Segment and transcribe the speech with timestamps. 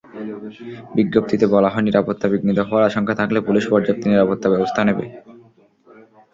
[0.95, 5.05] বিজ্ঞপ্তিতে বলা হয়, নিরাপত্তা বিঘ্নিত হওয়ার আশঙ্কা থাকলে পুলিশ পর্যাপ্ত নিরাপত্তাব্যবস্থা নেবে।